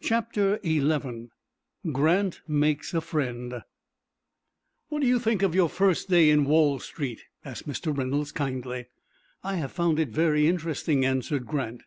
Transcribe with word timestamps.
CHAPTER 0.00 0.58
XI 0.64 1.28
GRANT 1.92 2.40
MAKES 2.48 2.94
A 2.94 3.00
FRIEND 3.02 3.62
"What 4.88 5.02
do 5.02 5.06
you 5.06 5.18
think 5.18 5.42
of 5.42 5.54
your 5.54 5.68
first 5.68 6.08
day 6.08 6.30
in 6.30 6.46
Wall 6.46 6.78
Street?" 6.78 7.24
asked 7.44 7.68
Mr. 7.68 7.94
Reynolds, 7.94 8.32
kindly. 8.32 8.86
"I 9.44 9.56
have 9.56 9.72
found 9.72 10.00
it 10.00 10.08
very 10.08 10.46
interesting," 10.48 11.04
answered 11.04 11.44
Grant. 11.44 11.82